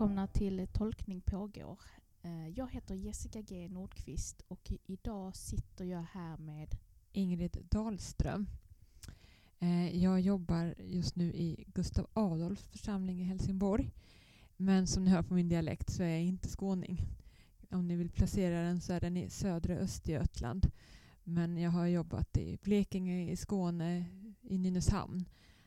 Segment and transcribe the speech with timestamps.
[0.00, 1.78] välkomna till Tolkning pågår.
[2.22, 6.76] Eh, jag heter Jessica G Nordqvist och idag sitter jag här med
[7.12, 8.46] Ingrid Dahlström.
[9.58, 13.90] Eh, jag jobbar just nu i Gustav Adolfs församling i Helsingborg.
[14.56, 17.00] Men som ni hör på min dialekt så är jag inte skåning.
[17.70, 20.70] Om ni vill placera den så är den i södra Östergötland.
[21.24, 24.04] Men jag har jobbat i Blekinge, i Skåne,
[24.42, 25.24] i Nynäshamn.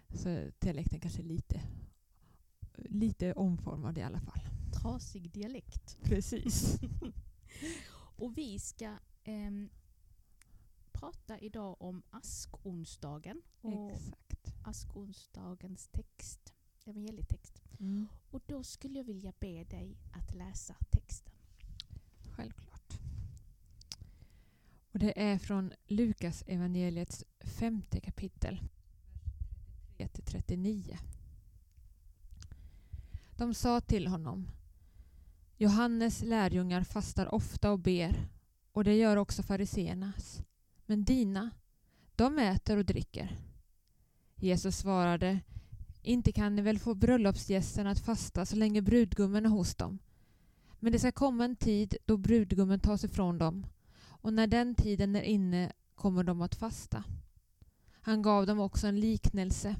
[0.09, 1.62] Så dialekten kanske är lite,
[2.90, 4.40] lite omformad i alla fall.
[4.82, 5.98] Trasig dialekt.
[6.02, 6.80] Precis.
[8.16, 9.70] Och vi ska ehm,
[10.92, 14.54] prata idag om askonsdagen och Exakt.
[14.64, 16.54] askonsdagens text,
[16.86, 17.62] evangelietext.
[17.80, 18.08] Mm.
[18.30, 21.34] Och då skulle jag vilja be dig att läsa texten.
[22.31, 23.00] Självklart.
[24.92, 28.62] Och det är från Lukas evangeliets femte kapitel.
[30.34, 30.98] 39.
[33.44, 34.52] De sa till honom
[35.58, 38.27] Johannes lärjungar fastar ofta och ber
[38.72, 40.41] och det gör också fariseernas.
[40.85, 41.52] Men dina,
[42.16, 43.38] de äter och dricker.
[44.35, 45.39] Jesus svarade
[46.02, 50.00] Inte kan ni väl få bröllopsgästerna att fasta så länge brudgummen är hos dem.
[50.80, 53.66] Men det ska komma en tid då brudgummen tas ifrån dem
[54.05, 57.03] och när den tiden är inne kommer de att fasta.
[58.02, 59.75] Han gav dem också en liknelse.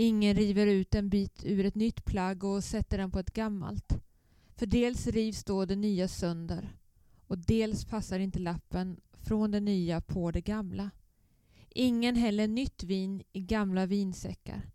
[0.00, 3.92] Ingen river ut en bit ur ett nytt plagg och sätter den på ett gammalt.
[4.56, 6.76] För dels rivs då det nya sönder
[7.26, 10.90] och dels passar inte lappen från det nya på det gamla.
[11.68, 14.70] Ingen häller nytt vin i gamla vinsäckar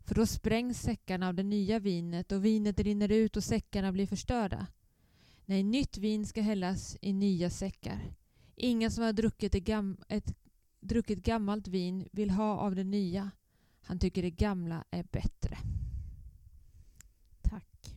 [0.00, 4.06] för då sprängs säckarna av det nya vinet och vinet rinner ut och säckarna blir
[4.06, 4.66] förstörda.
[5.44, 8.14] Nej, nytt vin ska hällas i nya säckar.
[8.56, 10.34] Ingen som har druckit gam ett,
[10.80, 13.30] druckit gammalt vin vill ha av det nya.
[13.88, 15.58] Han tycker det gamla är bättre.
[17.42, 17.96] Tack.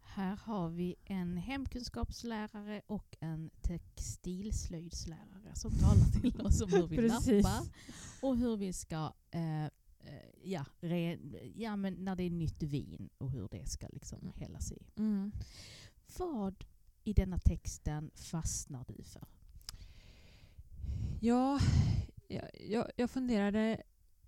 [0.00, 7.08] Här har vi en hemkunskapslärare och en textilslöjdslärare som talar till oss om hur vi
[7.08, 7.66] lappar
[8.20, 9.70] och hur vi ska, eh, eh,
[10.42, 11.18] ja, re,
[11.54, 14.86] ja men när det är nytt vin och hur det ska liksom hällas i.
[14.96, 15.32] Mm.
[16.18, 16.64] Vad
[17.04, 19.26] i denna texten fastnar du för?
[21.20, 21.60] Ja,
[22.28, 23.82] jag, jag, jag funderade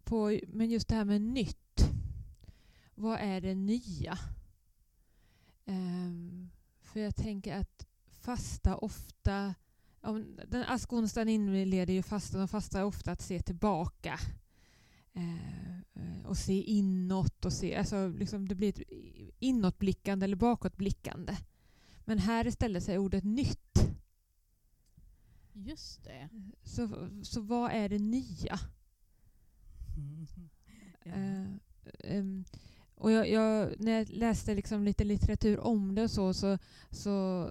[0.05, 1.59] på men just det här med nytt.
[2.95, 4.19] Vad är det nya?
[5.65, 7.87] Ehm, för jag tänker att
[8.21, 9.55] fasta ofta...
[10.01, 14.19] Om, den askonsdagen inleder ju fastan och fasta är ofta att se tillbaka.
[15.13, 17.77] Eh, och se inåt och se...
[17.77, 18.89] Alltså liksom det blir ett
[19.39, 21.37] inåtblickande eller bakåtblickande.
[22.05, 23.79] Men här istället så är ordet nytt.
[25.53, 26.29] Just det.
[26.63, 28.59] Så, så vad är det nya?
[32.05, 32.45] Ehm,
[32.95, 36.59] och jag, jag, när jag läste liksom lite litteratur om det och så, så,
[36.91, 37.51] så,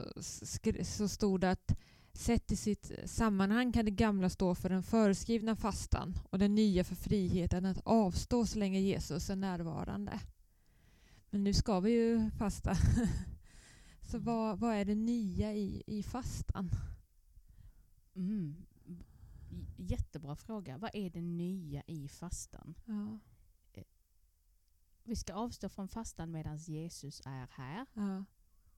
[0.84, 1.78] så stod det att
[2.14, 6.84] sett i sitt sammanhang kan det gamla stå för den föreskrivna fastan och det nya
[6.84, 10.20] för friheten att avstå så länge Jesus är närvarande.
[11.30, 12.76] Men nu ska vi ju fasta.
[14.02, 16.70] så vad, vad är det nya i, i fastan?
[18.16, 18.56] Mm.
[19.78, 20.78] Jättebra fråga.
[20.78, 22.76] Vad är det nya i fastan?
[22.86, 23.20] Ja,
[25.04, 28.26] Vi ska avstå från fastan medan Jesus är här, ja,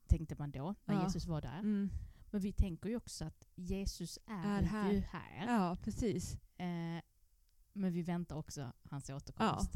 [0.07, 1.03] tänkte man då, när Ja.
[1.03, 1.59] Jesus var där.
[1.59, 1.89] mm,
[2.31, 4.91] Men vi tänker ju också att Jesus är, Är här.
[4.91, 5.45] ju här.
[5.47, 6.33] ja precis.
[6.57, 7.01] Eh,
[7.73, 9.71] men vi väntar också hans återkomst.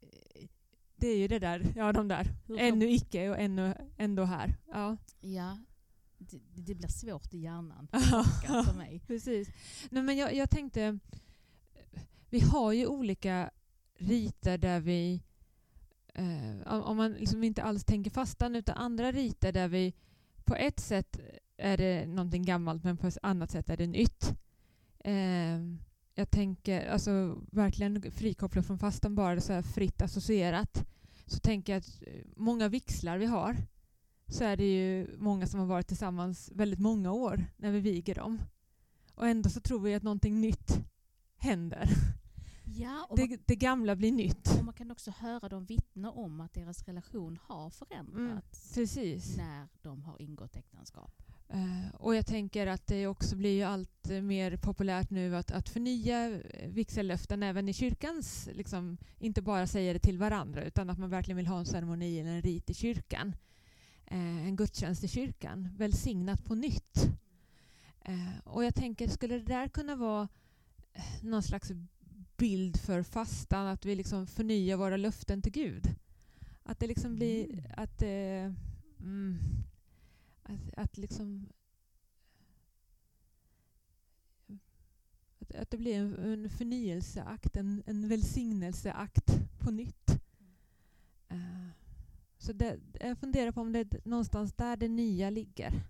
[0.00, 0.48] Eh,
[0.96, 2.34] Det är ju det där, ja de där.
[2.58, 4.54] Ännu icke och ännu ändå här.
[4.66, 5.58] Ja, Ja,
[6.30, 7.88] det, det blir svårt i hjärnan
[8.66, 9.00] för mig.
[9.06, 9.48] precis.
[9.90, 10.98] Nej, men jag, jag tänkte,
[12.30, 13.50] vi har ju olika
[13.98, 15.22] riter där vi,
[16.14, 19.94] eh, om- man liksom inte alls tänker fastan, utan andra riter där vi
[20.44, 21.20] på ett sätt
[21.56, 24.34] är det någonting gammalt men på ett annat sätt är det nytt.
[24.98, 25.58] Eh,
[26.14, 30.86] jag tänker, alltså verkligen frikopplat från fastan, bara så fritt associerat,
[31.26, 33.56] så tänker jag att eh, många vixlar vi har,
[34.28, 38.14] så är det ju många som har varit tillsammans väldigt många år när vi viger
[38.14, 38.38] dem.
[39.14, 40.78] Och ändå så tror vi att någonting nytt
[41.36, 41.88] händer.
[42.78, 44.58] Ja, och man, Det, det gamla blir nytt.
[44.58, 49.36] och man kan också höra dem vittna om att deras relation har förändrats Precis.
[49.36, 51.22] när de har ingått äktenskap.
[51.48, 55.50] Eh, och jag tänker att det också blir ju allt eh, mer populärt nu att,
[55.50, 60.90] att förnya eh, vigsellöften även i kyrkans, liksom, inte bara säga det till varandra utan
[60.90, 63.36] att man verkligen vill ha en ceremoni eller en rit i kyrkan.
[64.06, 67.10] Eh, en gudstjänst i kyrkan, välsignat på nytt.
[68.04, 70.28] Eh, och jag tänker, skulle det där kunna vara
[70.92, 71.72] eh, någon slags
[72.36, 75.94] bild för fastan, att vi liksom förnyar våra löften till Gud?
[76.62, 77.64] Att det liksom blir Mm.
[77.76, 78.52] att, eh,
[79.00, 79.38] mm,
[80.42, 81.48] att, att liksom
[85.38, 90.05] att, att det blir en, en förnyelseakt, en, en välsignelseakt på nytt.
[92.46, 95.82] Så det, jag funderar på om det är någonstans där det nya ligger.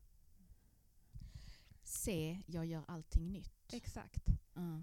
[1.83, 3.73] Se, jag gör allting nytt.
[3.73, 4.27] Exakt.
[4.55, 4.83] Ja.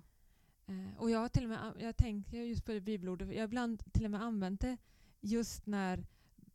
[0.65, 3.43] Eh, och jag har till och med, jag tänker just på det bibelordet, jag har
[3.43, 4.77] ibland till och med använt det
[5.21, 6.05] just när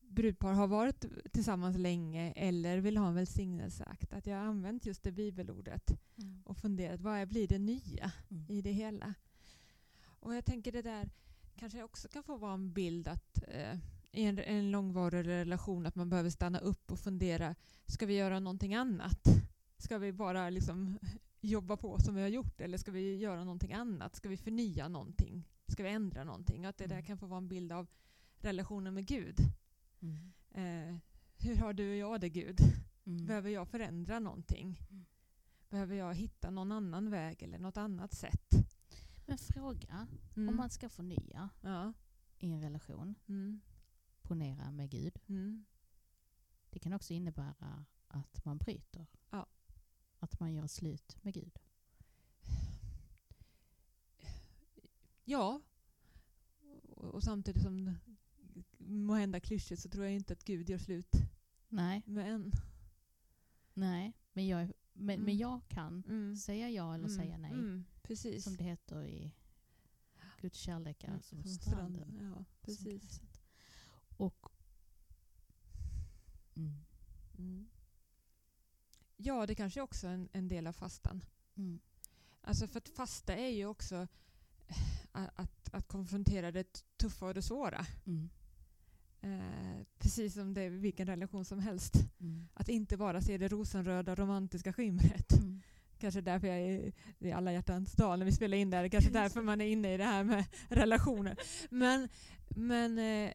[0.01, 4.13] brudpar har varit tillsammans länge eller vill ha en välsignelseakt.
[4.13, 5.91] Att jag har använt just det bibelordet
[6.23, 6.43] Mm.
[6.45, 8.47] och funderat, vad är, blir det nya Mm.
[8.49, 9.15] i det hela?
[10.05, 11.11] Och jag tänker det där
[11.57, 13.79] kanske också kan få vara en bild att eh,
[14.13, 17.55] i en, en långvarig relation att man behöver stanna upp och fundera,
[17.87, 19.27] ska vi göra någonting annat?
[19.77, 20.99] Ska vi bara liksom
[21.41, 24.17] jobba på som vi har gjort eller ska vi göra någonting annat?
[24.17, 25.49] Ska vi förnya någonting?
[25.69, 26.63] Ska vi ändra någonting?
[26.65, 27.07] Och att det där Mm.
[27.07, 27.87] kan få vara en bild av
[28.39, 29.37] relationen med Gud.
[30.03, 30.33] Mm.
[30.51, 30.97] Eh,
[31.39, 32.59] hur har du och jag det Gud?
[33.07, 33.27] Mm.
[33.27, 34.81] Behöver jag förändra någonting?
[34.91, 35.05] Mm.
[35.71, 38.51] Behöver jag hitta någon annan väg eller något annat sätt?
[39.27, 40.07] Men fråga,
[40.37, 40.49] Mm.
[40.49, 41.93] om man ska förnya Ja.
[42.39, 43.15] i en relation,
[44.31, 44.39] Mm.
[44.57, 45.19] ponera med Gud.
[45.27, 45.65] Mm.
[46.71, 49.07] Det kan också innebära att man bryter.
[49.31, 49.47] Ja.
[50.19, 51.59] Att man gör slut med Gud.
[55.25, 55.61] Ja.
[56.97, 57.95] Och, och samtidigt som
[58.79, 61.13] må hända klyschigt så tror jag inte att Gud gör slut
[61.69, 62.53] Nej, med en.
[63.75, 64.13] nej.
[64.33, 65.25] Men jag, men, Mm.
[65.25, 66.37] men jag kan Mm.
[66.37, 67.17] säga ja eller Mm.
[67.17, 67.53] säga nej.
[67.53, 67.85] Mm.
[68.03, 68.45] Precis.
[68.45, 69.35] Som det heter i
[70.41, 72.19] Guds kärlek är Mm, som som stranden.
[72.23, 73.03] Ja, som precis.
[73.03, 73.41] gräset.
[74.17, 74.49] Och...
[76.57, 76.85] Mm.
[77.39, 77.69] Mm.
[79.21, 81.25] Ja, det kanske också är en, en del av fastan.
[81.57, 81.81] Mm.
[82.41, 84.07] Alltså för att fasta är ju också
[85.15, 87.87] eh, att, att konfrontera det tuffa och det svåra.
[88.07, 88.29] Mm.
[89.21, 91.95] Eh, precis som det är vilken relation som helst.
[92.21, 92.49] Mm.
[92.55, 95.33] Att inte bara se det rosenröda romantiska skimret.
[95.33, 95.63] Mm.
[95.99, 98.89] Kanske därför jag är i alla hjärtans dag när vi spelar in där.
[98.89, 101.37] Kanske därför man är inne i det här med relationer.
[101.71, 102.09] Men,
[102.49, 103.33] men eh,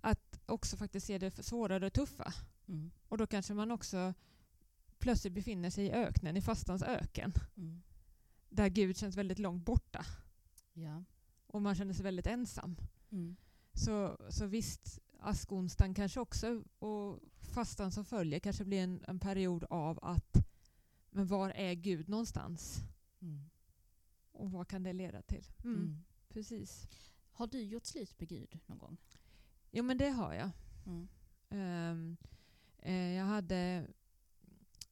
[0.00, 2.32] att också faktiskt se det svåra och tuffa.
[2.68, 2.90] Mm.
[3.08, 4.14] Och då kanske man också
[5.00, 7.32] plötsligt befinner sig i öknen, i fastans öken.
[7.56, 7.82] Mm.
[8.48, 10.04] Där Gud känns väldigt långt borta.
[10.72, 11.04] Ja.
[11.46, 12.76] Och man känner sig väldigt ensam.
[13.10, 13.36] Mm.
[13.72, 19.64] Så, så visst, askonsdagen kanske också och fastan som följer kanske blir en, en period
[19.70, 20.36] av att
[21.10, 22.78] men var är Gud någonstans?
[23.20, 23.50] Mm.
[24.32, 25.46] Och vad kan det leda till?
[25.64, 26.04] Mm, Mm.
[26.28, 26.88] Precis.
[27.32, 28.96] Har du gjort slut med Gud någon gång?
[29.70, 30.50] Jo men det har jag.
[31.50, 32.16] Ehm,
[32.78, 33.86] eh, jag hade,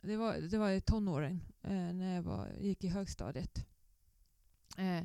[0.02, 3.66] det var, det var i tonåren eh, när jag var, gick i högstadiet.
[4.76, 5.02] Eh,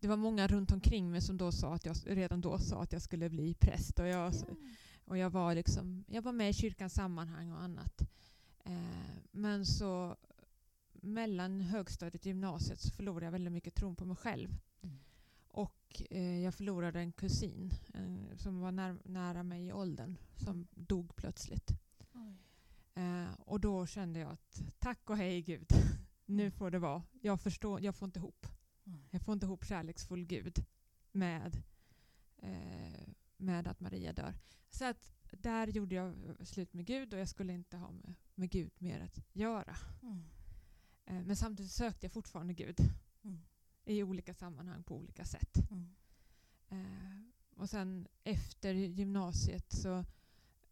[0.00, 2.92] det var många runt omkring mig som då sa att jag, redan då sa att
[2.92, 3.98] jag skulle bli präst.
[3.98, 4.34] Och jag,
[5.04, 8.00] och jag, var, liksom, jag var med i kyrkans sammanhang och annat.
[8.64, 10.16] Eh, men så
[10.92, 14.56] mellan högstadiet och gymnasiet så förlorade jag väldigt mycket tron på mig själv.
[14.82, 14.98] Mm.
[15.48, 20.66] Och eh, jag förlorade en kusin en, som var när, nära mig i åldern som
[20.70, 21.70] dog plötsligt.
[23.00, 25.68] Eh, och då kände jag att tack och hej Gud,
[26.26, 27.02] nu får det vara.
[27.22, 28.46] Jag förstår, jag får inte ihop.
[28.84, 29.08] Oj.
[29.10, 30.64] Jag får inte ihop kärleksfull Gud
[31.12, 31.62] med,
[32.36, 34.34] eh, med att Maria dör.
[34.70, 36.14] Så att där gjorde jag
[36.46, 39.76] slut med Gud och jag skulle inte ha med, med Gud mer att göra.
[40.02, 40.24] Mm.
[41.04, 42.76] Eh, men samtidigt sökte jag fortfarande Gud
[43.22, 43.40] Mm.
[43.84, 45.56] i olika sammanhang på olika sätt.
[45.70, 45.94] Mm.
[46.68, 47.22] Eh,
[47.56, 50.04] och sen efter gymnasiet så,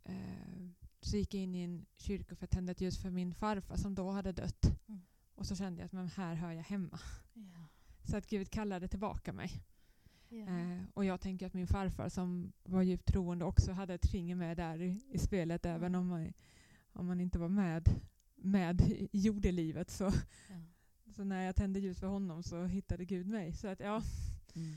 [0.05, 3.35] eh, så gick jag in i en kyrka för att tända ett ljus för min
[3.35, 4.64] farfar som då hade dött.
[4.88, 5.00] Mm.
[5.35, 6.99] Och så kände jag att men här hör jag hemma.
[7.35, 7.64] Ja.
[8.05, 9.50] Så att Gud kallade tillbaka mig.
[10.28, 10.47] Ja.
[10.49, 14.35] Eh, och jag tänker att min farfar som var djupt troende också hade ett finger
[14.35, 15.76] med där i, i spelet Mm.
[15.76, 16.33] även om man,
[16.93, 17.88] om man inte var med,
[18.37, 19.90] med i jordelivet.
[19.90, 20.05] Så,
[20.49, 20.57] Ja.
[21.17, 23.52] så när jag tände ljus för honom så hittade Gud mig.
[23.52, 24.02] Så att ja,
[24.55, 24.75] Mm.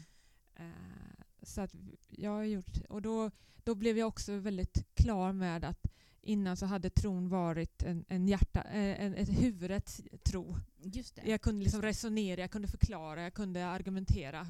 [0.55, 1.75] Eh, så att
[2.09, 3.31] jag har gjort, och då,
[3.63, 5.87] då blev jag också väldigt klar med att
[6.21, 10.57] innan så hade tron varit en, en hjärta, eh, en, ett huvudets tro.
[10.83, 11.21] Just det.
[11.29, 14.47] Jag kunde liksom resonera, jag kunde förklara, jag kunde argumentera.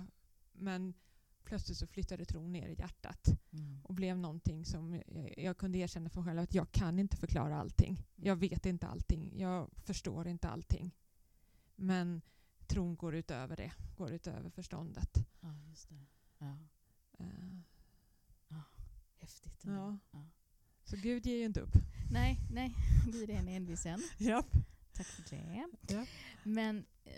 [0.53, 0.93] Men
[1.43, 3.81] plötsligt så flyttade tron ner i hjärtat Mm.
[3.83, 7.17] och blev någonting som jag, jag kunde erkänna för mig själv att jag kan inte
[7.17, 8.03] förklara allting.
[8.15, 10.91] Jag vet inte allting, jag förstår inte allting.
[11.75, 12.21] Men
[12.67, 15.17] tron går utöver det, går utöver förståndet.
[15.39, 16.05] Ja, just det.
[16.37, 16.57] Ja.
[17.19, 17.59] Eh,
[19.19, 19.63] Häftigt.
[19.65, 19.77] ändå.
[19.79, 19.97] Ja.
[20.11, 20.25] Ja.
[20.91, 21.73] Så Gud ger ju inte upp.
[22.11, 22.75] Nej, nej.
[23.11, 24.01] Gud är en envisen.
[24.17, 24.51] Japp.
[24.93, 25.67] Tack för det.
[25.87, 26.05] Ja.
[26.43, 27.13] Men eh,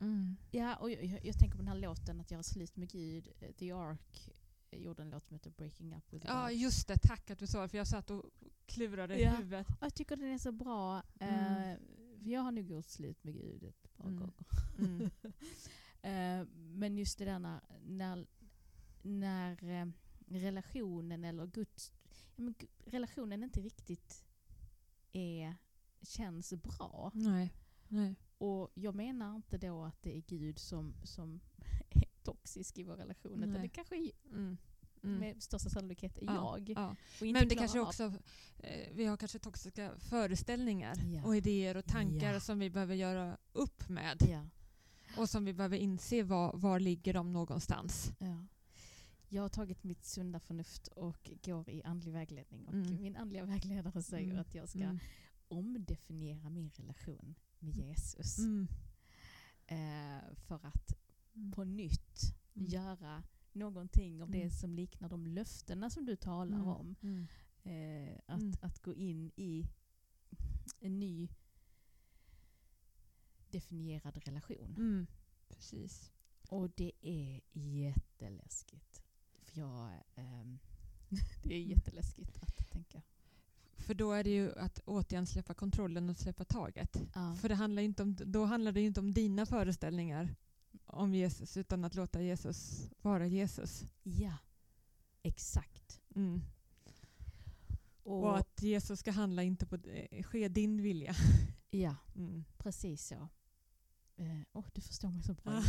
[0.00, 0.36] Mm.
[0.50, 3.28] ja, och jag, jag, jag tänker på den här låten att göra slut med Gud,
[3.40, 4.30] eh, The Ark.
[4.70, 6.52] gjorde en låt som heter Breaking Up With Ja, God.
[6.56, 6.96] just det.
[7.02, 8.24] Tack att du sa det, för jag satt och
[8.66, 9.30] klurade i Ja.
[9.30, 9.66] huvudet.
[9.80, 11.02] Jag tycker den är så bra.
[11.20, 11.70] Mm.
[11.72, 11.78] Eh,
[12.22, 14.18] jag har nog gjort slut med Gud ett par Mm.
[14.18, 14.34] gånger.
[14.78, 15.10] Mm.
[16.02, 18.26] Eh, men just det där när, när,
[19.02, 19.86] när eh,
[20.28, 21.92] relationen eller Guds...
[22.36, 24.24] Men relationen inte riktigt
[25.12, 25.54] är,
[26.02, 27.10] känns bra.
[27.14, 27.52] Nej.
[27.88, 28.14] Nej.
[28.38, 31.40] Och jag menar inte då att det är Gud som, som
[31.90, 33.38] är toxisk i vår relation.
[33.38, 33.62] Utan Nej.
[33.62, 34.56] det kanske är, Mm.
[35.02, 35.18] Mm.
[35.18, 36.68] med största sannolikhet är Ja, jag.
[36.78, 36.96] Ja.
[37.20, 38.02] Men det kanske av- också,
[38.58, 41.24] eh, vi har kanske toxiska föreställningar Ja.
[41.24, 44.48] och idéer och tankar som vi behöver göra upp med.
[45.16, 48.12] Och som vi behöver inse var, var ligger de någonstans.
[48.18, 48.46] Ja.
[49.36, 52.66] Jag har tagit mitt sunda förnuft och går i andlig vägledning.
[52.66, 53.02] Och Mm.
[53.02, 54.38] min andliga vägledare säger Mm.
[54.40, 54.98] att jag ska Mm.
[55.48, 58.38] omdefiniera min relation med Jesus.
[58.38, 58.68] Mm.
[59.66, 60.92] Eh, för att
[61.34, 61.52] Mm.
[61.52, 62.20] på nytt
[62.54, 62.66] Mm.
[62.68, 64.50] göra någonting av det Mm.
[64.50, 66.68] som liknar de löftena som du talar Mm.
[66.68, 66.96] om.
[67.02, 67.26] Mm.
[67.62, 68.54] Eh, att, Mm.
[68.62, 69.66] att gå in i
[70.80, 71.28] en ny
[73.50, 74.74] definierad relation.
[74.76, 75.06] Mm.
[75.48, 76.12] Precis.
[76.48, 79.02] Och det är jätteläskigt.
[79.56, 80.58] Jag, ehm,
[81.42, 83.02] det är jätteläskigt att tänka.
[83.76, 86.96] För då är det ju att återigen släppa kontrollen och släppa taget.
[87.14, 87.34] Ja.
[87.40, 90.34] För det handlar inte om, då handlar det ju inte om dina föreställningar
[90.86, 93.84] om Jesus utan att låta Jesus vara Jesus.
[94.02, 94.32] ja,
[95.22, 96.00] exakt.
[96.14, 96.40] Mm.
[98.02, 101.14] Och, Och att Jesus ska handla inte på eh, ske din vilja.
[101.70, 102.44] ja, Mm.
[102.58, 103.28] precis så.
[104.16, 105.62] Eh, åh, du förstår mig så bra.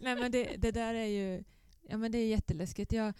[0.00, 1.44] Nej men det, det där är ju
[1.88, 2.92] ja, men det är jätteläskigt.
[2.92, 3.14] Jag,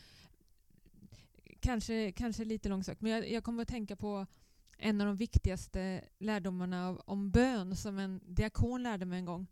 [1.61, 4.27] kanske, kanske lite långsökt men jag, jag kommer att tänka på
[4.79, 9.47] en av de viktigaste lärdomarna av, om bön som en diakon lärde mig en gång.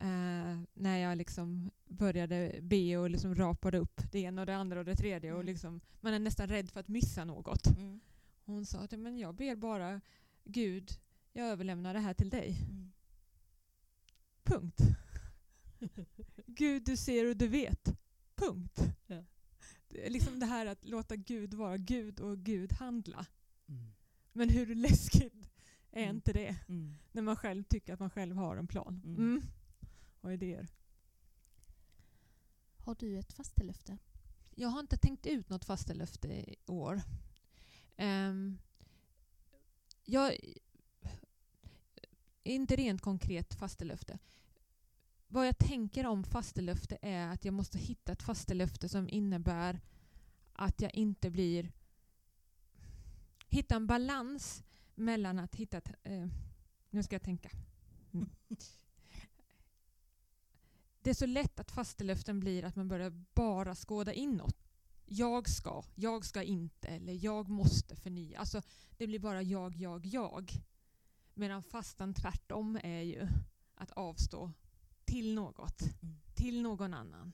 [0.00, 4.78] Eh, när jag liksom började be och liksom rapade upp det ena och det andra
[4.78, 5.32] och det tredje.
[5.32, 5.46] Och Mm.
[5.46, 7.66] liksom, man är nästan rädd för att missa något.
[7.66, 8.00] Mm.
[8.44, 10.00] Hon sa att men jag ber bara
[10.44, 10.90] Gud,
[11.32, 12.56] jag överlämnar det här till dig.
[12.70, 12.92] Mm.
[14.44, 14.80] Punkt.
[16.46, 17.98] Gud, du ser och du vet.
[18.38, 18.80] Punkt.
[19.06, 19.24] Ja.
[19.88, 23.26] Det liksom det här att låta Gud vara Gud och Gud handla.
[23.68, 23.92] Mm.
[24.32, 25.50] Men hur läskigt
[25.90, 26.16] är Mm.
[26.16, 26.56] inte det?
[26.68, 26.98] Mm.
[27.12, 29.02] När man själv tycker att man själv har en plan.
[29.04, 29.16] Mm.
[29.16, 29.42] Mm.
[30.20, 30.68] Och idéer.
[32.76, 33.98] Har du ett fastelöfte?
[34.54, 37.02] Jag har inte tänkt ut något fastelöfte i år.
[37.96, 38.58] Um,
[40.04, 40.36] jag,
[42.42, 44.18] inte rent konkret fastelöfte.
[45.30, 49.80] Vad jag tänker om fastelöfte är att jag måste hitta ett fastelöfte som innebär
[50.52, 51.72] att jag inte blir...
[53.48, 54.62] Hitta en balans
[54.94, 55.90] mellan att hitta ett...
[56.02, 56.28] Eh,
[56.90, 57.50] nu ska jag tänka.
[58.12, 58.30] Mm.
[61.02, 64.56] Det är så lätt att fastelöften blir att man börjar bara skåda inåt.
[65.06, 68.38] Jag ska, jag ska inte eller jag måste förnya.
[68.38, 68.62] Alltså
[68.96, 70.52] det blir bara jag, jag, jag.
[71.34, 73.28] Medan fastan tvärtom är ju
[73.74, 74.52] att avstå
[75.08, 76.16] till något, Mm.
[76.34, 77.32] till någon annan,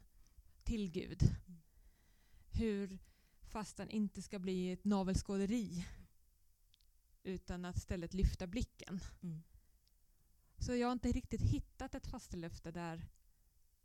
[0.62, 1.22] till Gud.
[1.22, 1.60] Mm.
[2.52, 2.98] Hur
[3.42, 5.86] fastan inte ska bli ett navelskåderi
[7.22, 9.00] utan att istället lyfta blicken.
[9.22, 9.42] Mm.
[10.58, 13.08] Så jag har inte riktigt hittat ett fastelöfte där,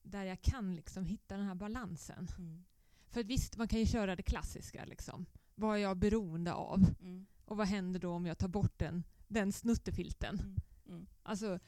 [0.02, 2.28] där jag kan liksom hitta den här balansen.
[2.38, 2.66] Mm.
[3.08, 4.86] För visst, man kan ju köra det klassiska.
[4.86, 5.26] Liksom.
[5.56, 6.86] Vad är jag beroende av?
[7.02, 7.26] Mm.
[7.46, 10.56] Och vad händer då om jag tar bort den, den snuttefilten?
[10.86, 11.08] Mm.
[11.24, 11.60] Alltså,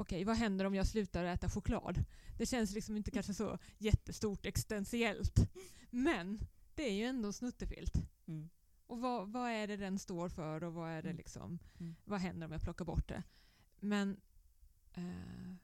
[0.00, 2.04] okej, vad händer om jag slutar äta choklad?
[2.38, 5.34] Det känns liksom inte kanske så jättestort existentiellt.
[5.90, 6.40] Men
[6.74, 7.94] det är ju ändå snuttefilt.
[8.26, 8.48] Mm.
[8.86, 11.16] Och vad, vad är det den står för och vad är det Mm.
[11.16, 11.96] liksom, Mm.
[12.04, 13.22] vad händer om jag plockar bort det?
[13.80, 14.20] Men,
[14.94, 15.54] eh,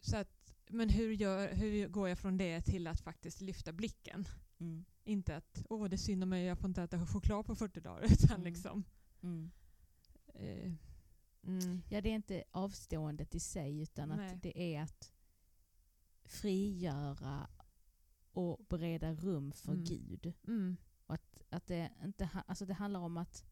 [0.00, 4.28] så att, men hur, gör, hur går jag från det till att faktiskt lyfta blicken?
[4.58, 4.84] Mm.
[5.04, 7.80] Inte att åh det är synd om mig, jag får inte äta choklad på 40
[7.80, 8.02] dagar.
[8.12, 8.44] Utan Mm.
[8.44, 8.84] liksom,
[9.22, 9.50] Mm.
[10.34, 10.72] eh,
[11.48, 14.34] mm, Ja, det är inte avståendet i sig utan Nej.
[14.34, 15.12] att det är att
[16.24, 17.48] frigöra
[18.32, 19.84] och bereda rum för Mm.
[19.84, 20.32] Gud.
[20.46, 20.76] mm,
[21.06, 23.44] Och att, att det, inte, alltså det handlar om att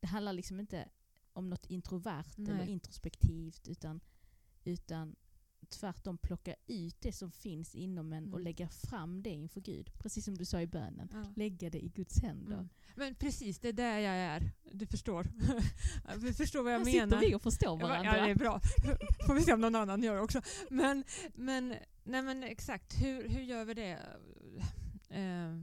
[0.00, 0.88] det handlar liksom inte
[1.32, 2.68] om något introvert eller Nej.
[2.70, 4.00] introspektivt utan,
[4.64, 5.16] utan
[5.68, 8.44] tvärtom plocka ut det som finns inom en och Mm.
[8.44, 9.90] lägga fram det inför Gud.
[9.98, 11.08] Precis som du sa i bönen.
[11.12, 11.32] ja.
[11.36, 12.54] Lägga det i Guds händer.
[12.54, 12.68] Mm.
[12.96, 14.50] Men precis, det är där jag är.
[14.72, 15.26] Du förstår.
[16.20, 17.06] du förstår vad jag Här menar.
[17.06, 18.16] sitter vi och förstår varandra.
[18.18, 18.60] Ja, det är bra.
[19.26, 20.42] Får vi se om någon annan gör också.
[20.70, 21.74] Men, men,
[22.04, 23.98] nej men exakt, hur, hur gör vi det?
[25.10, 25.62] Eh,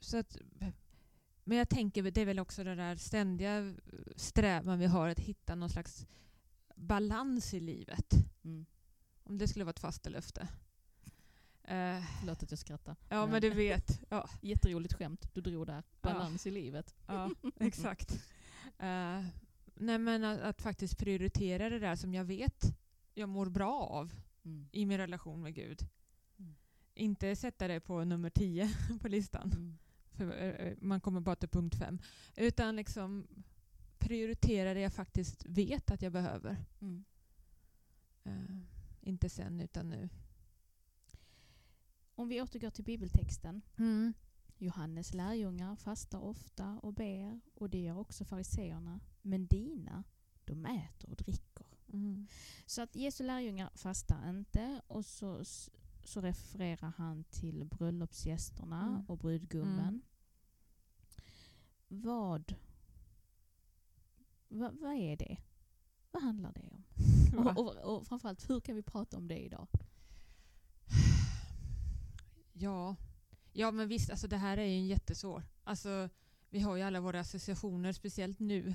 [0.00, 0.36] så att,
[1.44, 3.74] men jag tänker, det är väl också den där ständiga
[4.16, 6.06] strävan vi har att hitta någon slags
[6.76, 8.12] balans i livet.
[8.44, 8.66] Mm.
[9.28, 10.48] Om det skulle vara ett fastelöfte.
[11.64, 12.96] Eh, Förlåt att jag skrattar.
[13.08, 14.00] ja, men du vet.
[14.08, 15.82] Ja, Jätteroligt skämt du drog där.
[16.00, 16.94] Balans i livet.
[17.06, 17.30] ja
[17.60, 18.12] exakt.
[18.78, 19.24] Eh,
[19.74, 22.64] nej, men att, att faktiskt prioritera det där som jag vet
[23.14, 24.12] jag mår bra av
[24.44, 24.68] Mm.
[24.72, 25.80] i min relation med Gud.
[26.38, 26.54] Mm.
[26.94, 28.70] Inte sätta det på nummer 10
[29.00, 29.52] på listan.
[29.52, 29.78] Mm.
[30.12, 31.98] För eh, man kommer bara till punkt 5.
[32.36, 33.26] Utan liksom
[33.98, 36.56] prioritera det jag faktiskt vet att jag behöver.
[36.80, 37.04] Mm.
[39.08, 40.08] Inte sen utan nu.
[42.14, 43.62] Om vi återgår till bibeltexten.
[43.76, 44.12] Mm.
[44.58, 49.00] Johannes lärjungar fastar ofta och ber och det gör också fariseerna.
[49.22, 50.04] Men dina,
[50.44, 51.66] de äter och dricker.
[51.92, 52.26] Mm.
[52.66, 55.44] Så att Jesu lärjungar fastar inte och så,
[56.04, 59.06] så refererar han till bröllopsgästerna Mm.
[59.06, 59.88] och brudgummen.
[59.88, 60.02] Mm.
[61.88, 62.54] Vad,
[64.48, 65.36] vad, vad är det?
[66.10, 66.84] Vad handlar det om?
[67.46, 69.68] Och, och, och framförallt, hur kan vi prata om det idag?
[72.52, 72.96] Ja.
[73.52, 75.42] ja, men visst, alltså det här är ju en jättesvår.
[75.64, 76.08] Alltså,
[76.50, 78.74] vi har ju alla våra associationer, speciellt nu.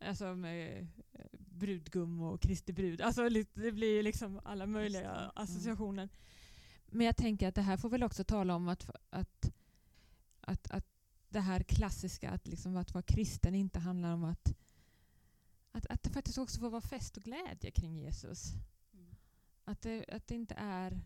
[0.00, 3.00] Alltså med eh, brudgum och Kristi brud.
[3.00, 5.14] Alltså det blir ju liksom alla möjliga.
[5.14, 5.30] Mm.
[5.34, 6.08] associationer.
[6.86, 9.52] Men jag tänker att det här får väl också tala om att, att,
[10.40, 10.86] att, att
[11.28, 14.54] det här klassiska att, liksom att vara kristen inte handlar om att,
[15.72, 18.52] att, att det faktiskt också får vara fest och glädje kring Jesus.
[19.64, 21.00] Att det, att det inte är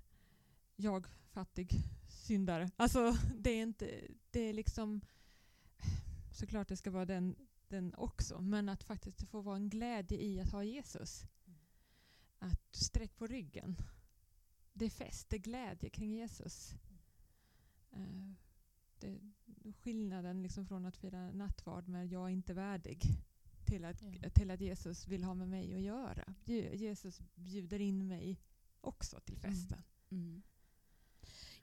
[0.77, 1.71] jag fattig
[2.09, 2.71] syndare.
[2.77, 5.01] Alltså det är inte, det är liksom
[6.33, 7.37] såklart det ska vara den,
[7.69, 11.25] den också, men att faktiskt det får vara en glädje i att ha Jesus.
[12.39, 13.77] Att sträck på ryggen.
[14.73, 16.75] Det är fest, det är glädje kring Jesus.
[17.91, 18.33] Eh,
[19.01, 19.21] det,
[19.73, 23.03] skillnaden liksom från att fira nattvard med jag är inte värdig
[23.65, 24.31] till att, Ja.
[24.31, 26.35] till att Jesus vill ha med mig att göra.
[26.45, 28.41] Je- Jesus bjuder in mig
[28.81, 29.51] också till Mm.
[29.53, 29.83] festen.
[30.11, 30.43] Mm.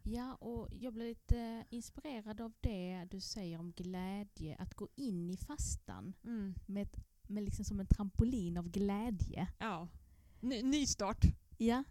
[0.04, 4.56] Ja, och jag blev lite inspirerad av det du säger om glädje.
[4.60, 6.54] Att gå in i fastan Mm.
[6.66, 6.88] med,
[7.28, 9.48] med liksom som en trampolin av glädje.
[9.60, 9.88] Ja.
[10.40, 11.26] Ny, nystart.
[11.58, 11.84] Ja,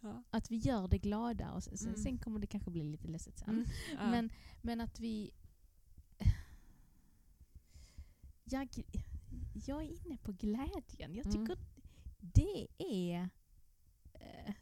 [0.00, 0.22] Ja.
[0.30, 1.96] att vi gör det glada och sen, Mm.
[1.96, 3.48] sen kommer det kanske bli lite ledset sen.
[3.48, 3.64] Mm.
[3.92, 4.10] Ja.
[4.10, 4.30] Men,
[4.62, 5.30] men att vi...
[8.44, 8.68] Jag,
[9.64, 11.14] jag är inne på glädjen.
[11.14, 11.58] Jag tycker Mm.
[12.18, 13.28] det är...
[14.14, 14.54] Eh,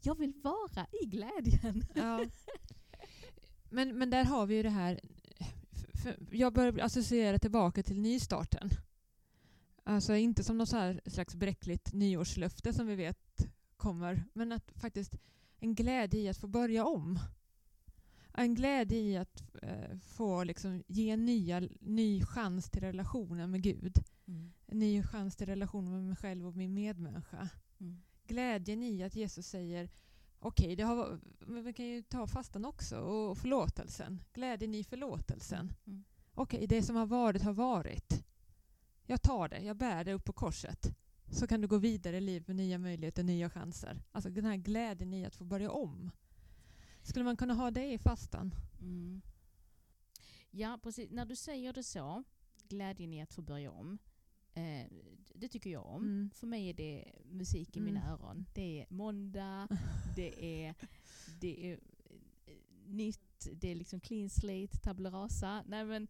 [0.00, 1.84] jag vill vara i glädjen.
[1.94, 2.24] Ja.
[3.70, 5.00] Men, men där har vi ju det här...
[6.30, 8.70] Jag börjar associera tillbaka till nystarten.
[9.84, 15.16] Alltså inte som något så slags bräckligt nyårslöfte som vi vet kommer, men att faktiskt
[15.58, 17.18] en glädje i att få börja om.
[18.36, 23.62] En glädje i att eh, få liksom, ge en nya, ny chans till relationen med
[23.62, 23.98] Gud.
[24.66, 27.48] En ny chans till relationen med mig själv och min medmänniska.
[27.80, 28.02] Mm.
[28.26, 29.90] Glädjen i att Jesus säger
[30.38, 34.22] okej, det har, men vi kan ju ta fastan också och förlåtelsen.
[34.32, 35.72] Glädjen i förlåtelsen.
[35.86, 36.04] Mm.
[36.34, 38.24] Okej, det som har varit har varit.
[39.06, 40.96] Jag tar det, jag bär det upp på korset.
[41.30, 44.02] Så kan du gå vidare i livet med nya möjligheter, nya chanser.
[44.12, 46.10] Alltså den här glädjen i att få börja om.
[47.04, 48.54] Skulle man kunna ha det i fastan?
[48.80, 49.22] Mm.
[50.50, 51.10] Ja, precis.
[51.10, 52.24] När du säger det så,
[52.68, 53.98] glädjen i att få börja om,
[54.54, 54.86] eh,
[55.34, 56.02] det tycker jag om.
[56.02, 56.30] Mm.
[56.34, 58.12] För mig är det musik i mina Mm.
[58.12, 58.46] öron.
[58.54, 59.68] Det är måndag,
[60.16, 60.74] det är,
[61.40, 61.80] det är
[62.46, 65.62] eh, nytt, det är liksom clean slate, tabula rasa.
[65.66, 66.08] Nej, men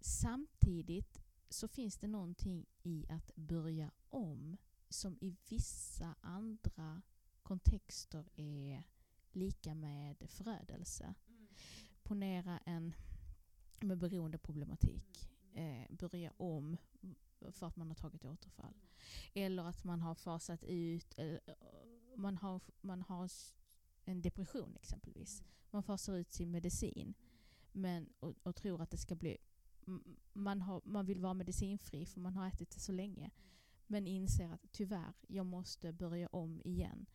[0.00, 4.56] samtidigt så finns det någonting i att börja om
[4.88, 7.02] som i vissa andra
[7.42, 8.82] kontexter är
[9.32, 11.14] lika med förödelse.
[12.02, 12.94] Ponera en
[13.80, 15.30] med beroendeproblematik.
[15.54, 16.76] Eh, börja om
[17.50, 18.74] för att man har tagit återfall.
[19.34, 21.36] Eller att man har fasat ut, eh,
[22.14, 23.30] man har, man har
[24.04, 25.42] en depression exempelvis.
[25.70, 27.14] Man fasar ut sin medicin
[27.72, 29.36] men, och, och tror att det ska bli...
[30.32, 33.30] Man, har, man vill vara medicinfri för man har ätit det så länge.
[33.86, 37.06] Men inser att tyvärr, jag måste börja om igen.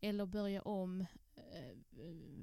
[0.00, 1.06] Eller börja om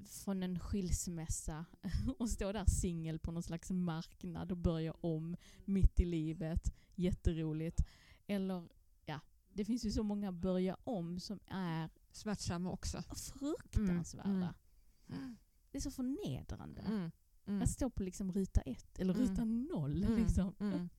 [0.05, 1.65] från en skilsmässa
[2.19, 6.73] och stå där singel på någon slags marknad och börja om mitt i livet.
[6.95, 7.81] Jätteroligt.
[8.27, 8.67] Eller,
[9.05, 9.19] ja,
[9.53, 13.03] det finns ju så många börja om som är Smärtsamma också.
[13.39, 14.53] fruktansvärda.
[15.09, 15.35] Mm.
[15.71, 16.81] Det är så förnedrande.
[16.81, 17.11] Mm.
[17.45, 17.61] Mm.
[17.61, 19.27] Att stå på liksom ruta ett eller Mm.
[19.27, 20.03] ruta noll.
[20.03, 20.53] Mm, Liksom.
[20.59, 20.89] mm.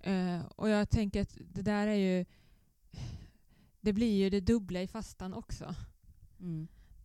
[0.00, 2.24] Eh, och jag tänker att det där är ju...
[3.80, 5.74] Det blir ju det dubbla i fastan också.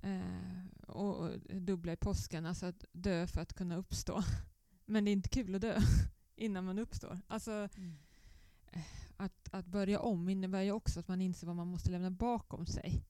[0.05, 4.23] Eh, och, dubbla i påsken, alltså att dö för att kunna uppstå.
[4.85, 5.79] Men det är inte kul att dö
[6.35, 7.19] innan man uppstår.
[7.27, 7.95] Alltså Mm.
[9.17, 12.65] att, att börja om innebär ju också att man inser vad man måste lämna bakom
[12.65, 13.05] sig.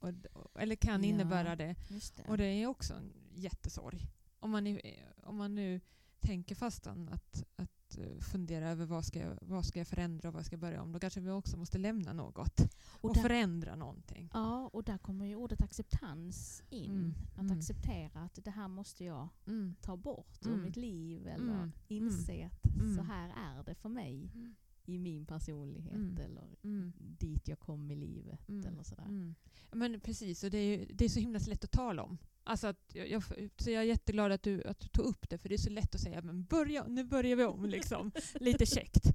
[0.00, 0.12] Och,
[0.60, 1.08] eller kan Ja.
[1.10, 1.76] innebära det.
[2.16, 2.28] Det.
[2.28, 4.08] Och det är också en jättesorg.
[4.40, 5.80] Om man, är- om man nu
[6.20, 10.34] tänker fastan att, att eh, fundera över vad ska, jag, vad ska jag förändra och
[10.34, 13.22] vad ska jag börja om, då kanske vi också måste lämna något och, och där,
[13.22, 14.30] förändra någonting.
[14.34, 16.90] ja, och där kommer ju ordet acceptans in.
[16.90, 17.58] Mm, Att mm.
[17.58, 19.74] acceptera att det här måste jag Mm.
[19.80, 20.58] ta bort Mm.
[20.58, 21.72] ur mitt liv eller Mm.
[21.88, 22.96] inse att Mm.
[22.96, 23.28] så här
[23.58, 24.54] är det för mig Mm.
[24.84, 26.16] i min personlighet Mm.
[26.16, 26.92] eller Mm.
[26.98, 28.66] dit jag kom i livet Mm.
[28.66, 29.04] eller sådär.
[29.08, 29.34] Mm.
[29.72, 32.18] Men precis, och det är, ju- det är så himla lätt att tala om.
[32.44, 33.22] Alltså att jag, jag,
[33.56, 35.70] så jag är jätteglad att du, att du tog upp det, för det är så
[35.70, 38.12] lätt att säga men börja, nu börjar vi om, liksom.
[38.34, 39.06] lite käckt.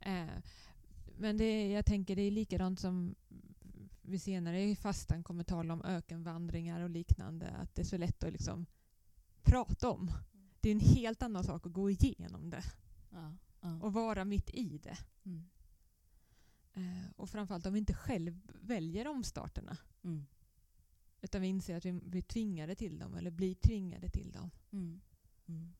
[0.00, 0.26] Eh,
[1.18, 3.14] men det, jag tänker det är likadant som
[4.02, 8.24] vi senare i fastan kommer tala om ökenvandringar och liknande, att det är så lätt
[8.24, 8.66] att liksom
[9.42, 10.10] prata om.
[10.60, 12.62] Det är en helt annan sak att gå igenom det
[13.10, 13.80] Ja, ja.
[13.80, 14.98] och vara mitt i det.
[15.24, 15.50] Mm.
[16.74, 19.76] Eh, och framförallt om vi inte själv väljer omstarterna.
[20.04, 20.26] Mm.
[21.22, 24.50] Utan vi inser att vi blir tvingade till dem eller blir tvingade till dem.
[24.72, 25.00] Mm.
[25.46, 25.72] Mm.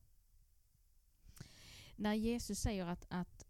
[1.95, 3.45] När Jesus säger att, att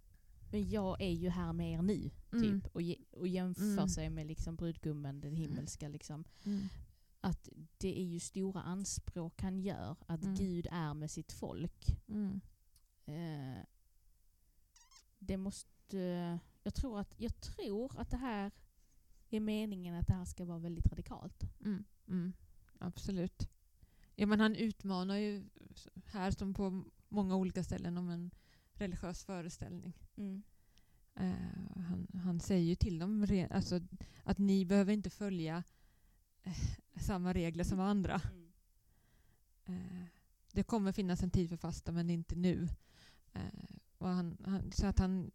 [0.52, 2.44] "Men jag är ju här med er nu, Mm.
[2.62, 2.82] typ, och,
[3.20, 3.90] och jämför Mm.
[3.90, 6.68] sig med liksom brudgummen, den himmelska, liksom, Mm.
[7.22, 10.36] att det är ju stora anspråk han gör, att Mm.
[10.36, 11.86] Gud är med sitt folk.
[13.06, 13.64] Eh,
[15.20, 16.40] det måste...
[16.64, 18.52] Jag tror, att, jag tror att det här
[19.38, 21.44] är meningen att det här ska vara väldigt radikalt.
[21.66, 21.84] Mm.
[22.08, 22.34] Mm.
[22.80, 23.50] Absolut.
[24.16, 25.44] Ja, men han utmanar ju
[26.06, 28.32] här som på många olika ställen om en
[28.74, 29.94] religiös föreställning.
[30.16, 30.44] Mm.
[31.16, 33.80] Eh, han, han säger ju till dem re, alltså,
[34.24, 35.64] att ni behöver inte följa
[36.44, 36.56] eh,
[36.96, 38.22] samma regler som andra.
[39.66, 40.04] Eh,
[40.52, 42.68] det kommer finnas en tid för fasta men inte nu.
[44.00, 45.32] Han, han, så att han,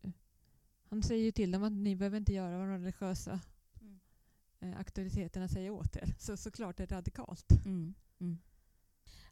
[0.89, 3.41] han säger ju till dem att ni behöver inte göra vad de religiösa.
[4.61, 6.14] Eh, auktoriteterna säger åt er.
[6.18, 7.53] Så såklart är det radikalt.
[7.64, 7.94] Mm.
[8.21, 8.38] Mm.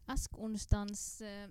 [0.05, 1.21] Askonsdagens...
[1.21, 1.49] Eh,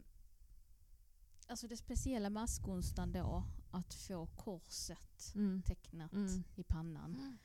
[1.46, 5.62] alltså det speciella med askonsdagen då, att få korset Mm.
[5.62, 6.44] tecknat Mm.
[6.56, 7.38] i pannan.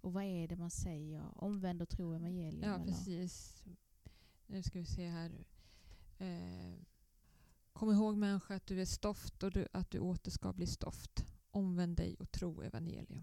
[0.00, 1.44] Och vad är det man säger?
[1.44, 2.62] Omvänd och tro evangelium?
[2.70, 2.84] Ja, eller?
[2.86, 3.64] precis.
[4.46, 5.44] Nu ska vi se här.
[6.18, 6.74] Eh,
[7.72, 11.24] kom ihåg människa att du är stoft och du, att du åter ska bli stoft.
[11.50, 13.22] Omvänd dig och tro evangelium.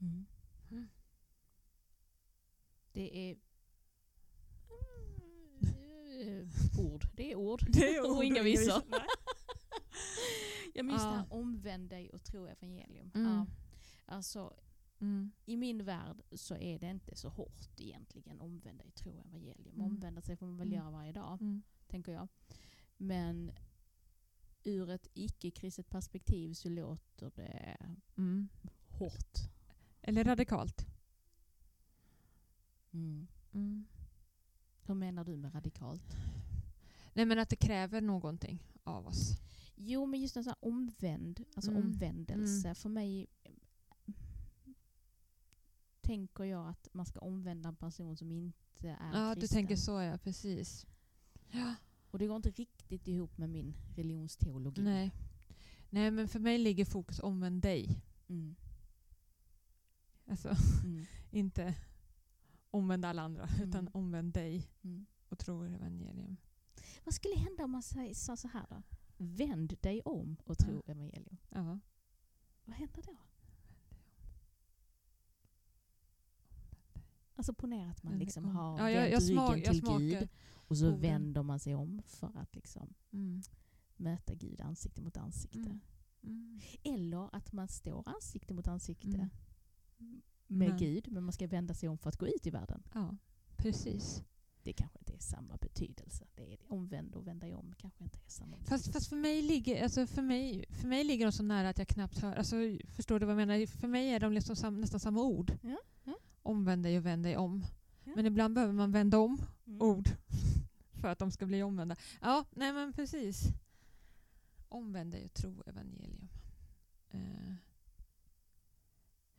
[0.00, 0.26] Mm.
[2.92, 3.36] Det är
[5.62, 7.06] mm, ord.
[7.14, 7.62] Det är ord.
[7.68, 8.64] Det är och ord och inga visor.
[8.64, 8.82] visor.
[8.88, 9.00] Nej.
[10.74, 13.10] ja, det här omvänd dig och tro evangelium.
[13.14, 13.32] Mm.
[13.32, 13.46] Ja.
[14.06, 14.54] Alltså,
[15.00, 15.32] Mm.
[15.44, 19.74] I min värld så är det inte så hårt egentligen omvänd dig, tro evangelium.
[19.74, 19.86] Mm.
[19.86, 20.78] Omvända sig får man väl Mm.
[20.78, 21.62] göra varje dag, Mm.
[21.86, 22.28] tänker jag.
[22.96, 23.52] Men
[24.64, 27.76] ur ett icke-kristet perspektiv så låter det
[28.16, 28.48] Mm.
[28.88, 29.38] hårt.
[30.02, 30.86] Eller radikalt.
[32.92, 33.26] Mm.
[33.52, 33.86] Mm.
[34.82, 36.16] Hur menar du med radikalt?
[37.14, 39.38] Nej men att det kräver någonting av oss.
[39.76, 41.82] Jo, men just en sån här omvänd, alltså Mm.
[41.82, 42.74] omvändelse.
[42.74, 43.26] För mig
[46.00, 49.56] tänker jag att man ska omvända en person som inte är Ja, du kristen.
[49.56, 50.86] tänker så ja, precis.
[51.50, 51.74] Ja.
[52.10, 54.82] Och det går inte riktigt ihop med min religionsteologi.
[54.82, 55.12] Nej.
[55.90, 58.02] Nej, men för mig ligger fokus omvänd dig.
[58.28, 58.54] Mm.
[60.26, 61.04] Alltså Mm.
[61.30, 61.74] inte
[62.72, 63.68] omvänd alla andra, Mm.
[63.68, 65.06] utan omvänd dig Mm.
[65.28, 66.36] och tro evangelium.
[67.04, 67.82] Vad skulle hända om man
[68.14, 68.82] sa så här då?
[69.16, 71.36] Vänd dig om och tro evangelium.
[71.50, 71.78] Ja.
[72.64, 73.16] Vad händer då?
[77.36, 78.56] Alltså ponera att man liksom om.
[78.56, 82.32] har Ja, jag- jag smak- ryggen till Gud och så vänder man sig om för
[82.38, 83.42] att liksom Mm.
[83.96, 85.58] möta Gud ansikte mot ansikte.
[85.58, 85.80] Mm.
[86.22, 86.60] Mm.
[86.82, 89.28] Eller att man står ansikte mot ansikte
[89.98, 90.22] Mm.
[90.52, 92.82] Med Men- Gud men man ska vända sig om för att gå ut i världen.
[92.94, 93.16] Ja,
[93.56, 94.22] precis.
[94.62, 96.26] Det kanske inte är samma betydelse.
[96.34, 98.70] Det är omvänd och vända om kanske inte är samma betydelse.
[98.84, 101.78] Fast, fast för, mig ligger, alltså för, mig, för mig ligger de så nära att
[101.78, 102.34] jag knappt hör.
[102.34, 103.66] Alltså, förstår du vad jag menar?
[103.66, 105.52] För mig är de liksom sam, nästan samma ord.
[105.62, 106.14] Ja, ja.
[106.42, 107.64] Omvänd dig och vänd dig om.
[108.04, 108.12] Ja.
[108.16, 109.82] Men ibland behöver man vända om Mm.
[109.82, 110.08] ord
[111.00, 111.96] för att de ska bli omvända.
[112.20, 113.42] Ja, nej men precis.
[114.68, 116.28] Omvänd dig och tro evangelium.
[117.10, 117.54] Eh.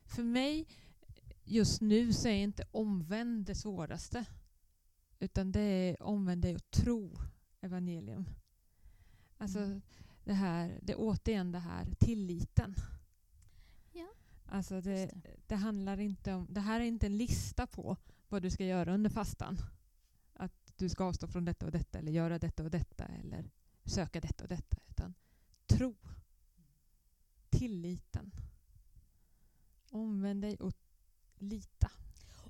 [0.06, 0.68] För mig
[1.44, 4.26] just nu så är inte omvänd det svåraste.
[5.20, 7.20] Utan det är omvänd dig och tro
[7.62, 8.26] evangelium.
[9.38, 9.82] Alltså Mm.
[10.24, 12.76] det här, det är återigen det här tilliten.
[13.92, 14.08] Ja.
[14.46, 15.36] Alltså det, det.
[15.48, 17.98] det handlar inte om, det här är inte en lista på
[18.30, 19.58] vad du ska göra under fastan.
[20.34, 23.52] Att du ska avstå från detta och detta eller göra detta och detta eller
[23.86, 24.78] söka detta och detta.
[24.90, 25.14] Utan
[25.68, 25.96] tro.
[27.50, 28.32] Tilliten.
[29.92, 30.74] Omvänd dig och
[31.40, 31.92] lita.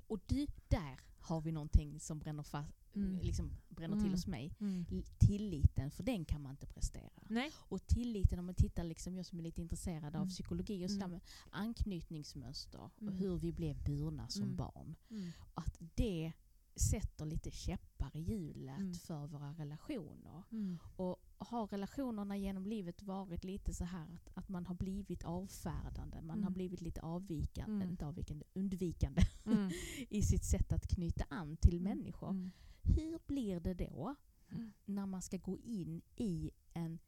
[0.08, 3.18] Och du, där har vi någonting som bränner, fast, Mm.
[3.22, 4.04] liksom bränner Mm.
[4.04, 4.56] till hos mig.
[4.60, 4.84] Mm.
[5.18, 7.10] Tilliten, för den kan man inte prestera.
[7.28, 7.52] Nej.
[7.56, 10.28] Och tilliten, om man tittar, liksom, jag som är lite intresserad av Mm.
[10.28, 11.20] psykologi och sådär Mm.
[11.50, 13.14] anknytningsmönster och Mm.
[13.14, 14.56] hur vi blev burna som Mm.
[14.56, 14.94] barn.
[15.10, 15.30] Mm.
[15.54, 16.32] Att det
[16.76, 18.94] sätter lite käppar i hjulet Mm.
[18.94, 20.42] för våra relationer.
[20.52, 20.78] Mm.
[20.96, 26.20] Och har relationerna genom livet varit lite så här att, att man har blivit avfärdande,
[26.20, 26.52] man har Mm.
[26.52, 27.90] blivit lite avvikande, Mm.
[27.90, 29.70] inte avvikande, undvikande Mm.
[30.08, 32.30] i sitt sätt att knyta an till människor.
[32.30, 32.50] Mm.
[32.82, 34.14] Hur blir det då
[34.84, 36.98] när man ska gå in i en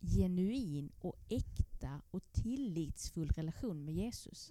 [0.00, 4.50] genuin och äkta och tillitsfull relation med Jesus?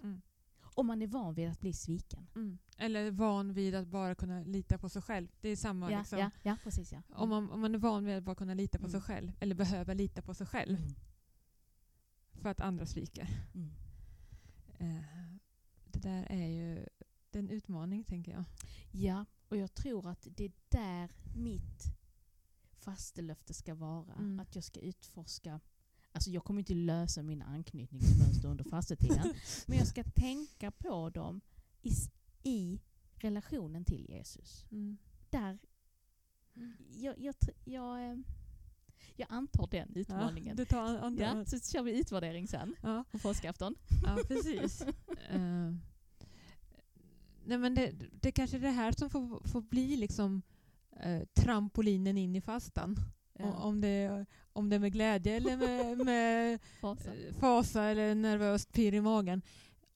[0.74, 2.26] Om man är van vid att bli sviken.
[2.34, 2.58] Mm.
[2.78, 5.28] Eller van vid att bara kunna lita på sig själv.
[5.40, 6.18] Det är samma Ja, liksom.
[6.18, 7.02] ja, ja, precis ja.
[7.14, 8.90] Om, man, om man är van vid att bara kunna lita på Mm.
[8.90, 10.94] sig själv, eller behöver lita på sig själv Mm.
[12.42, 13.28] för att andra sviker.
[13.54, 13.70] Mm.
[14.78, 15.04] Eh,
[15.84, 16.86] det där är ju
[17.30, 18.44] det är en utmaning, tänker jag.
[18.90, 21.84] Ja, och jag tror att det är där mitt
[22.72, 24.14] fastelöfte ska vara.
[24.14, 24.40] Mm.
[24.40, 25.60] Att jag ska utforska
[26.12, 29.34] Alltså jag kommer inte lösa mina anknytningsmönster under fastetiden.
[29.66, 31.40] men jag ska tänka på dem
[31.82, 31.92] i,
[32.42, 32.80] i
[33.14, 34.64] relationen till Jesus.
[34.70, 34.96] Mm.
[35.30, 35.58] Där,
[36.90, 38.16] jag, jag, tr- jag, eh,
[39.16, 40.56] jag antar den Ja, utmaningen.
[40.56, 41.24] du tar andra.
[41.24, 43.74] Ja, så kör vi utvärdering sen Ja, på påskafton.
[44.04, 44.82] ja precis.
[45.30, 45.74] Eh,
[47.44, 50.42] nej, men det, det kanske är det här som får, får bli liksom
[51.00, 52.96] eh, trampolinen in i fastan.
[53.34, 57.14] O- Om, det, om det är med glädje eller med, med Fasa.
[57.14, 59.42] eh, fasa eller nervöst pirr i magen.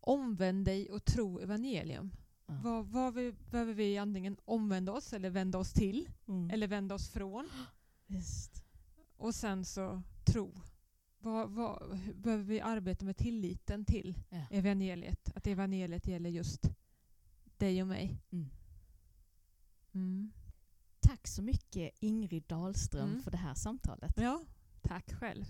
[0.01, 2.11] Omvänd dig och tro evangelium.
[2.47, 2.55] Ja.
[2.65, 6.51] Vad, vad vi, behöver vi antingen omvända oss eller vända oss till Mm.
[6.51, 7.49] eller vända oss från.
[8.07, 8.63] Just.
[9.17, 10.61] Och sen så tro.
[11.19, 14.47] Vad, vad, behöver vi arbeta med tilliten till Ja.
[14.51, 15.37] evangeliet?
[15.37, 16.71] Att evangeliet gäller just
[17.57, 18.19] dig och mig.
[18.33, 18.47] Mm.
[19.95, 20.33] Mm.
[21.07, 23.23] Tack så mycket Ingrid Dahlström Mm.
[23.23, 24.13] för det här samtalet.
[24.17, 24.41] Ja,
[24.83, 25.45] tack själv.